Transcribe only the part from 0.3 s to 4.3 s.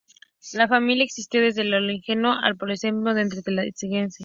La familia existió desde el Oligoceno al Plioceno antes de extinguirse.